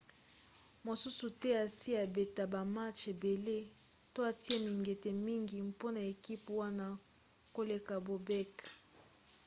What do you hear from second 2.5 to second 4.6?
bamatch ebele to atia